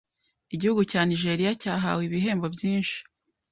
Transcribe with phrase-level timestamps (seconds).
[0.55, 2.97] Igihugu cya Nigeria cyahawe ibihembo byinshi